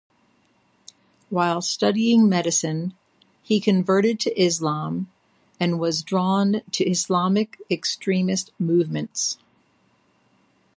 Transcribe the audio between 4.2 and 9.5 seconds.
to Islam and was drawn to Islamic extremist movements.